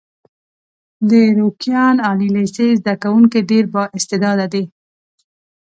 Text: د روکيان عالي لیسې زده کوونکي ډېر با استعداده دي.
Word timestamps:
د 1.09 1.11
روکيان 1.39 1.95
عالي 2.05 2.29
لیسې 2.35 2.67
زده 2.79 2.93
کوونکي 3.03 3.39
ډېر 3.49 3.65
با 3.73 3.83
استعداده 3.97 4.45
دي. 4.53 4.63